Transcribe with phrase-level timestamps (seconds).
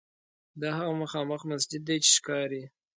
[0.61, 2.63] دا هغه مخامخ مسجد دی چې ښکاري.